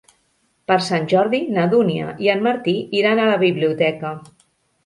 Per 0.71 0.77
Sant 0.85 1.03
Jordi 1.11 1.41
na 1.57 1.65
Dúnia 1.75 2.15
i 2.27 2.31
en 2.35 2.43
Martí 2.49 2.75
iran 3.03 3.21
a 3.21 3.29
la 3.33 3.39
biblioteca. 3.47 4.17